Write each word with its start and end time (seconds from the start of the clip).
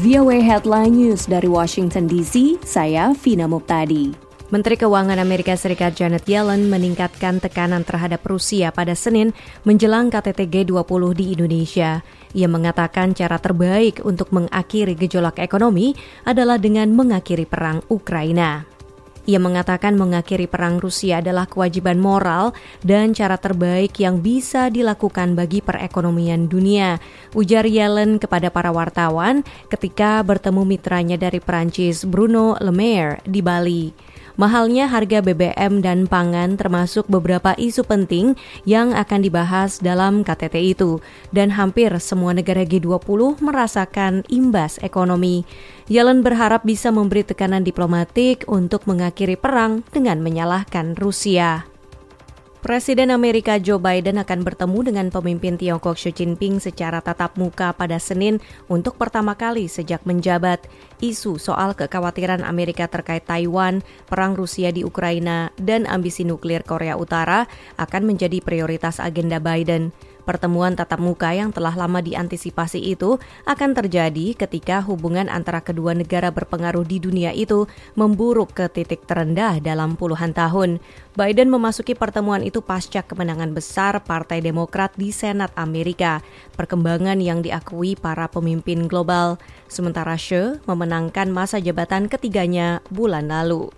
VOA 0.00 0.40
Headline 0.40 0.96
News 0.96 1.28
dari 1.28 1.44
Washington 1.44 2.08
DC, 2.08 2.56
saya 2.64 3.12
Vina 3.12 3.44
Muptadi. 3.44 4.16
Menteri 4.48 4.80
Keuangan 4.80 5.20
Amerika 5.20 5.52
Serikat 5.52 5.92
Janet 5.92 6.24
Yellen 6.24 6.72
meningkatkan 6.72 7.36
tekanan 7.36 7.84
terhadap 7.84 8.24
Rusia 8.24 8.72
pada 8.72 8.96
Senin 8.96 9.36
menjelang 9.68 10.08
KTT 10.08 10.48
G20 10.48 11.02
di 11.12 11.36
Indonesia. 11.36 12.00
Ia 12.32 12.48
mengatakan 12.48 13.12
cara 13.12 13.36
terbaik 13.36 14.00
untuk 14.00 14.32
mengakhiri 14.32 14.96
gejolak 14.96 15.36
ekonomi 15.36 15.92
adalah 16.24 16.56
dengan 16.56 16.88
mengakhiri 16.96 17.44
perang 17.44 17.84
Ukraina. 17.92 18.79
Ia 19.28 19.36
mengatakan 19.36 20.00
mengakhiri 20.00 20.48
perang 20.48 20.80
Rusia 20.80 21.20
adalah 21.20 21.44
kewajiban 21.44 22.00
moral 22.00 22.56
dan 22.80 23.12
cara 23.12 23.36
terbaik 23.36 24.00
yang 24.00 24.24
bisa 24.24 24.72
dilakukan 24.72 25.36
bagi 25.36 25.60
perekonomian 25.60 26.48
dunia, 26.48 26.96
ujar 27.36 27.68
Yellen 27.68 28.16
kepada 28.16 28.48
para 28.48 28.72
wartawan 28.72 29.44
ketika 29.68 30.24
bertemu 30.24 30.64
mitranya 30.64 31.16
dari 31.20 31.38
Prancis 31.38 32.08
Bruno 32.08 32.56
Le 32.58 32.72
Maire 32.72 33.20
di 33.28 33.40
Bali. 33.44 34.09
Mahalnya 34.38 34.86
harga 34.86 35.18
BBM 35.24 35.82
dan 35.82 36.06
pangan 36.06 36.54
termasuk 36.54 37.08
beberapa 37.10 37.56
isu 37.58 37.82
penting 37.82 38.38
yang 38.68 38.94
akan 38.94 39.26
dibahas 39.26 39.82
dalam 39.82 40.22
KTT 40.22 40.76
itu 40.76 41.02
dan 41.34 41.50
hampir 41.54 41.90
semua 41.98 42.36
negara 42.36 42.62
G20 42.62 43.42
merasakan 43.42 44.22
imbas 44.30 44.78
ekonomi. 44.84 45.42
Yellen 45.90 46.22
berharap 46.22 46.62
bisa 46.62 46.94
memberi 46.94 47.26
tekanan 47.26 47.66
diplomatik 47.66 48.46
untuk 48.46 48.86
mengakhiri 48.86 49.34
perang 49.34 49.82
dengan 49.90 50.22
menyalahkan 50.22 50.94
Rusia. 50.94 51.66
Presiden 52.60 53.08
Amerika 53.08 53.56
Joe 53.56 53.80
Biden 53.80 54.20
akan 54.20 54.44
bertemu 54.44 54.92
dengan 54.92 55.08
pemimpin 55.08 55.56
Tiongkok 55.56 55.96
Xi 55.96 56.12
Jinping 56.12 56.60
secara 56.60 57.00
tatap 57.00 57.40
muka 57.40 57.72
pada 57.72 57.96
Senin 57.96 58.36
untuk 58.68 59.00
pertama 59.00 59.32
kali 59.32 59.64
sejak 59.64 60.04
menjabat. 60.04 60.68
Isu 61.00 61.40
soal 61.40 61.72
kekhawatiran 61.72 62.44
Amerika 62.44 62.84
terkait 62.84 63.24
Taiwan, 63.24 63.80
perang 64.04 64.36
Rusia 64.36 64.76
di 64.76 64.84
Ukraina, 64.84 65.48
dan 65.56 65.88
ambisi 65.88 66.20
nuklir 66.28 66.60
Korea 66.60 67.00
Utara 67.00 67.48
akan 67.80 68.04
menjadi 68.04 68.44
prioritas 68.44 69.00
agenda 69.00 69.40
Biden. 69.40 69.96
Pertemuan 70.22 70.76
tatap 70.76 71.00
muka 71.00 71.32
yang 71.32 71.50
telah 71.50 71.72
lama 71.72 72.04
diantisipasi 72.04 72.80
itu 72.80 73.16
akan 73.48 73.72
terjadi 73.72 74.36
ketika 74.36 74.84
hubungan 74.84 75.32
antara 75.32 75.64
kedua 75.64 75.96
negara 75.96 76.28
berpengaruh 76.28 76.84
di 76.84 77.00
dunia 77.00 77.32
itu 77.32 77.64
memburuk 77.96 78.52
ke 78.52 78.68
titik 78.68 79.08
terendah 79.08 79.58
dalam 79.64 79.96
puluhan 79.96 80.36
tahun. 80.36 80.78
Biden 81.16 81.50
memasuki 81.50 81.98
pertemuan 81.98 82.40
itu 82.40 82.62
pasca 82.62 83.02
kemenangan 83.02 83.50
besar 83.52 83.98
Partai 84.04 84.40
Demokrat 84.40 84.94
di 84.94 85.10
Senat 85.10 85.50
Amerika, 85.58 86.22
perkembangan 86.54 87.18
yang 87.18 87.42
diakui 87.42 87.98
para 87.98 88.30
pemimpin 88.30 88.86
global. 88.86 89.36
Sementara 89.66 90.14
Xi 90.14 90.62
memenangkan 90.64 91.28
masa 91.28 91.58
jabatan 91.58 92.06
ketiganya 92.06 92.80
bulan 92.88 93.28
lalu. 93.28 93.68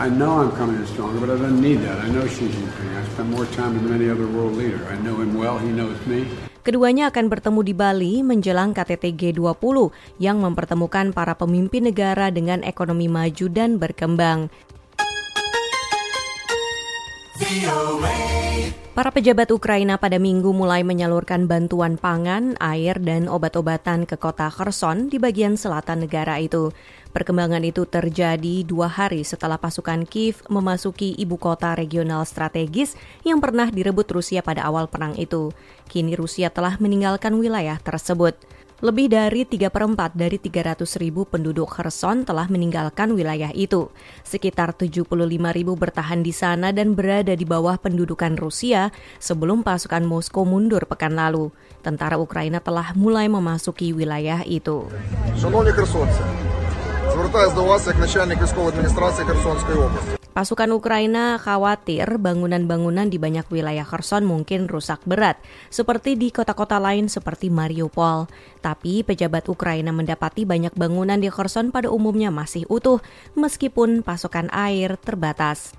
I 0.00 0.08
know 0.08 0.40
I'm 0.40 0.48
coming 0.56 0.80
in 0.80 0.88
stronger, 0.88 1.20
but 1.20 1.28
I 1.28 1.36
don't 1.36 1.60
need 1.60 1.84
that. 1.84 2.00
I 2.00 2.08
know 2.08 2.24
Xi 2.24 2.48
Jinping. 2.48 2.88
I 2.96 3.04
spent 3.12 3.28
more 3.28 3.44
time 3.52 3.76
with 3.76 3.92
any 3.92 4.08
other 4.08 4.24
world 4.24 4.56
leader. 4.56 4.80
I 4.88 4.96
know 5.04 5.20
him 5.20 5.36
well, 5.36 5.60
he 5.60 5.68
knows 5.68 6.00
me. 6.08 6.24
Keduanya 6.64 7.12
akan 7.12 7.28
bertemu 7.28 7.60
di 7.60 7.74
Bali 7.76 8.12
menjelang 8.24 8.72
KTT 8.72 9.12
G20 9.12 9.92
yang 10.16 10.40
mempertemukan 10.40 11.12
para 11.12 11.36
pemimpin 11.36 11.92
negara 11.92 12.32
dengan 12.32 12.64
ekonomi 12.64 13.12
maju 13.12 13.46
dan 13.52 13.76
berkembang. 13.76 14.48
Para 19.00 19.16
pejabat 19.16 19.48
Ukraina 19.48 19.96
pada 19.96 20.20
minggu 20.20 20.52
mulai 20.52 20.84
menyalurkan 20.84 21.48
bantuan 21.48 21.96
pangan, 21.96 22.52
air, 22.60 23.00
dan 23.00 23.32
obat-obatan 23.32 24.04
ke 24.04 24.20
kota 24.20 24.52
Kherson 24.52 25.08
di 25.08 25.16
bagian 25.16 25.56
selatan 25.56 26.04
negara 26.04 26.36
itu. 26.36 26.68
Perkembangan 27.08 27.64
itu 27.64 27.88
terjadi 27.88 28.60
dua 28.60 28.92
hari 28.92 29.24
setelah 29.24 29.56
pasukan 29.56 30.04
Kiev 30.04 30.44
memasuki 30.52 31.16
ibu 31.16 31.40
kota 31.40 31.72
regional 31.72 32.28
strategis 32.28 32.92
yang 33.24 33.40
pernah 33.40 33.72
direbut 33.72 34.04
Rusia 34.12 34.44
pada 34.44 34.68
awal 34.68 34.84
perang 34.84 35.16
itu. 35.16 35.48
Kini 35.88 36.12
Rusia 36.12 36.52
telah 36.52 36.76
meninggalkan 36.76 37.32
wilayah 37.40 37.80
tersebut. 37.80 38.36
Lebih 38.80 39.12
dari 39.12 39.44
3 39.44 39.68
per 39.68 39.84
4 39.84 40.16
dari 40.16 40.40
300 40.40 40.88
ribu 40.96 41.28
penduduk 41.28 41.68
Kherson 41.68 42.24
telah 42.24 42.48
meninggalkan 42.48 43.12
wilayah 43.12 43.52
itu. 43.52 43.92
Sekitar 44.24 44.72
75 44.72 45.04
ribu 45.52 45.76
bertahan 45.76 46.24
di 46.24 46.32
sana 46.32 46.72
dan 46.72 46.96
berada 46.96 47.36
di 47.36 47.44
bawah 47.44 47.76
pendudukan 47.76 48.40
Rusia 48.40 48.88
sebelum 49.20 49.60
pasukan 49.60 50.00
Moskow 50.08 50.48
mundur 50.48 50.88
pekan 50.88 51.12
lalu. 51.12 51.52
Tentara 51.84 52.16
Ukraina 52.16 52.64
telah 52.64 52.96
mulai 52.96 53.28
memasuki 53.28 53.92
wilayah 53.92 54.40
itu 54.48 54.88
Звертаюсь 57.19 57.53
до 57.53 57.63
вас 57.63 57.87
як 57.87 57.99
начальник 57.99 58.43
військової 58.43 58.69
адміністрації 58.69 59.27
Херсонської 59.27 59.77
області. 59.77 60.15
Pasukan 60.35 60.67
Ukraina 60.75 61.39
khawatir 61.39 62.19
bangunan-bangunan 62.19 63.07
di 63.07 63.15
banyak 63.15 63.47
wilayah 63.47 63.87
Kherson 63.87 64.27
mungkin 64.27 64.67
rusak 64.67 64.99
berat, 65.07 65.39
seperti 65.71 66.19
di 66.19 66.27
kota-kota 66.27 66.75
lain 66.75 67.07
seperti 67.07 67.47
Mariupol. 67.47 68.27
Tapi 68.59 69.07
pejabat 69.07 69.47
Ukraina 69.47 69.95
mendapati 69.95 70.43
banyak 70.43 70.75
bangunan 70.75 71.23
di 71.23 71.31
Kherson 71.31 71.71
pada 71.71 71.87
umumnya 71.87 72.35
masih 72.35 72.67
utuh, 72.67 72.99
meskipun 73.39 74.03
pasokan 74.03 74.51
air 74.51 74.99
terbatas. 74.99 75.71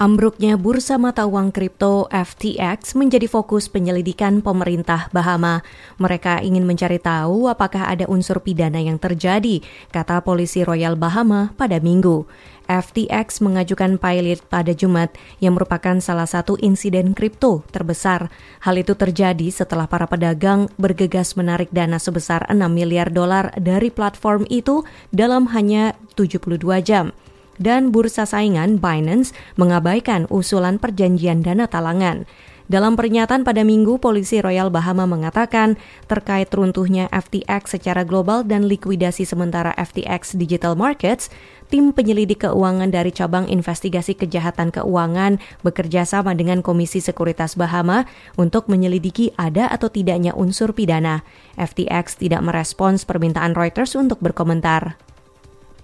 Ambruknya 0.00 0.56
bursa 0.56 0.96
mata 0.96 1.28
uang 1.28 1.52
kripto 1.52 2.08
FTX 2.08 2.96
menjadi 2.96 3.28
fokus 3.28 3.68
penyelidikan 3.68 4.40
pemerintah 4.40 5.12
Bahama. 5.12 5.60
Mereka 6.00 6.40
ingin 6.40 6.64
mencari 6.64 6.96
tahu 6.96 7.52
apakah 7.52 7.84
ada 7.84 8.08
unsur 8.08 8.40
pidana 8.40 8.80
yang 8.80 8.96
terjadi, 8.96 9.60
kata 9.92 10.24
polisi 10.24 10.64
Royal 10.64 10.96
Bahama 10.96 11.52
pada 11.52 11.84
minggu. 11.84 12.24
FTX 12.64 13.44
mengajukan 13.44 14.00
pilot 14.00 14.40
pada 14.48 14.72
Jumat 14.72 15.12
yang 15.36 15.60
merupakan 15.60 16.00
salah 16.00 16.24
satu 16.24 16.56
insiden 16.64 17.12
kripto 17.12 17.60
terbesar. 17.68 18.32
Hal 18.64 18.80
itu 18.80 18.96
terjadi 18.96 19.52
setelah 19.52 19.84
para 19.84 20.08
pedagang 20.08 20.72
bergegas 20.80 21.36
menarik 21.36 21.68
dana 21.76 22.00
sebesar 22.00 22.48
6 22.48 22.56
miliar 22.72 23.12
dolar 23.12 23.52
dari 23.60 23.92
platform 23.92 24.48
itu 24.48 24.80
dalam 25.12 25.52
hanya 25.52 25.92
72 26.16 26.56
jam 26.88 27.12
dan 27.60 27.92
bursa 27.92 28.24
saingan 28.24 28.80
Binance 28.80 29.36
mengabaikan 29.60 30.24
usulan 30.32 30.80
perjanjian 30.80 31.44
dana 31.44 31.68
talangan. 31.68 32.24
Dalam 32.70 32.94
pernyataan 32.94 33.42
pada 33.42 33.66
minggu, 33.66 33.98
polisi 33.98 34.38
Royal 34.38 34.70
Bahama 34.70 35.02
mengatakan 35.02 35.74
terkait 36.06 36.54
runtuhnya 36.54 37.10
FTX 37.10 37.74
secara 37.74 38.06
global 38.06 38.46
dan 38.46 38.70
likuidasi 38.70 39.26
sementara 39.26 39.74
FTX 39.74 40.38
Digital 40.38 40.78
Markets, 40.78 41.34
tim 41.66 41.90
penyelidik 41.90 42.46
keuangan 42.46 42.94
dari 42.94 43.10
cabang 43.10 43.50
investigasi 43.50 44.14
kejahatan 44.14 44.70
keuangan 44.70 45.42
bekerja 45.66 46.06
sama 46.06 46.30
dengan 46.38 46.62
Komisi 46.62 47.02
Sekuritas 47.02 47.58
Bahama 47.58 48.06
untuk 48.38 48.70
menyelidiki 48.70 49.34
ada 49.34 49.66
atau 49.66 49.90
tidaknya 49.90 50.30
unsur 50.38 50.70
pidana. 50.70 51.26
FTX 51.58 52.22
tidak 52.22 52.38
merespons 52.46 53.02
permintaan 53.02 53.58
Reuters 53.58 53.98
untuk 53.98 54.22
berkomentar. 54.22 55.09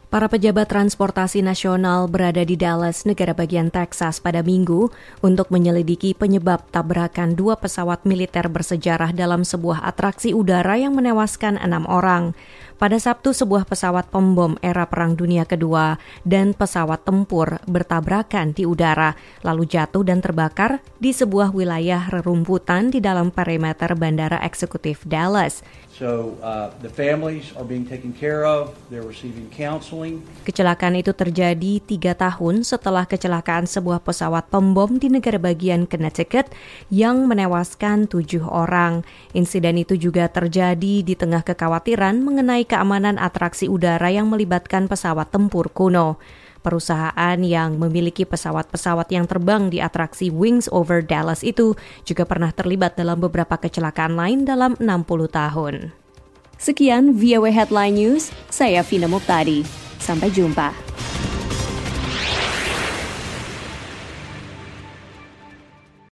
Para 0.06 0.30
pejabat 0.30 0.70
transportasi 0.70 1.42
nasional 1.42 2.06
berada 2.06 2.46
di 2.46 2.54
Dallas, 2.54 3.02
negara 3.02 3.34
bagian 3.34 3.74
Texas 3.74 4.22
pada 4.22 4.38
minggu 4.38 4.86
untuk 5.18 5.50
menyelidiki 5.50 6.14
penyebab 6.14 6.62
tabrakan 6.70 7.34
dua 7.34 7.58
pesawat 7.58 8.06
militer 8.06 8.46
bersejarah 8.46 9.10
dalam 9.10 9.42
sebuah 9.42 9.82
atraksi 9.82 10.30
udara 10.30 10.78
yang 10.78 10.94
menewaskan 10.94 11.58
enam 11.58 11.90
orang. 11.90 12.38
Pada 12.76 13.00
Sabtu, 13.00 13.34
sebuah 13.34 13.66
pesawat 13.66 14.12
pembom 14.12 14.60
era 14.62 14.86
Perang 14.86 15.16
Dunia 15.16 15.42
Kedua 15.42 15.98
dan 16.22 16.54
pesawat 16.54 17.02
tempur 17.02 17.58
bertabrakan 17.66 18.54
di 18.54 18.62
udara, 18.62 19.18
lalu 19.42 19.66
jatuh 19.66 20.06
dan 20.06 20.22
terbakar 20.22 20.84
di 21.02 21.10
sebuah 21.16 21.50
wilayah 21.50 22.06
rerumputan 22.12 22.94
di 22.94 23.02
dalam 23.02 23.32
perimeter 23.32 23.96
Bandara 23.96 24.38
Eksekutif 24.44 25.02
Dallas. 25.08 25.66
So, 25.96 26.36
uh, 26.44 26.76
the 26.84 26.92
families 26.92 27.56
are 27.56 27.64
being 27.64 27.88
taken 27.88 28.12
care 28.12 28.44
of. 28.44 28.76
They're 28.92 29.08
receiving 29.08 29.48
counseling. 29.48 29.95
Kecelakaan 30.46 31.00
itu 31.00 31.10
terjadi 31.16 31.82
tiga 31.82 32.12
tahun 32.14 32.62
setelah 32.62 33.08
kecelakaan 33.08 33.64
sebuah 33.66 34.04
pesawat 34.04 34.46
pembom 34.52 35.00
di 35.00 35.10
negara 35.10 35.40
bagian 35.40 35.88
Connecticut 35.88 36.52
yang 36.92 37.26
menewaskan 37.26 38.06
tujuh 38.06 38.46
orang. 38.46 39.02
Insiden 39.34 39.80
itu 39.80 39.98
juga 39.98 40.28
terjadi 40.30 41.02
di 41.02 41.14
tengah 41.16 41.42
kekhawatiran 41.42 42.22
mengenai 42.22 42.68
keamanan 42.68 43.18
atraksi 43.18 43.66
udara 43.66 44.12
yang 44.12 44.28
melibatkan 44.28 44.86
pesawat 44.86 45.32
tempur 45.34 45.72
kuno. 45.72 46.20
Perusahaan 46.66 47.38
yang 47.46 47.78
memiliki 47.78 48.26
pesawat-pesawat 48.26 49.06
yang 49.14 49.30
terbang 49.30 49.70
di 49.70 49.78
atraksi 49.78 50.34
Wings 50.34 50.66
Over 50.74 50.98
Dallas 50.98 51.46
itu 51.46 51.78
juga 52.02 52.26
pernah 52.26 52.50
terlibat 52.50 52.98
dalam 52.98 53.22
beberapa 53.22 53.54
kecelakaan 53.54 54.18
lain 54.18 54.42
dalam 54.42 54.74
60 54.82 55.30
tahun. 55.30 55.94
Sekian 56.58 57.14
VOA 57.14 57.54
Headline 57.54 57.94
News, 57.94 58.34
saya 58.50 58.82
Vina 58.82 59.06
Muktadi. 59.06 59.85
Sampai 60.06 60.30
jumpa. 60.30 60.85